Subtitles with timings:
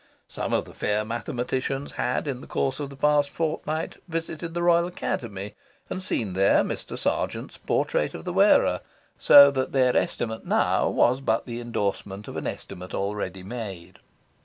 [0.27, 4.63] Some of the fair mathematicians had, in the course of the past fortnight, visited the
[4.63, 5.53] Royal Academy
[5.91, 6.97] and seen there Mr.
[6.97, 8.79] Sargent's portrait of the wearer,
[9.19, 13.99] so that their estimate now was but the endorsement of an estimate already made.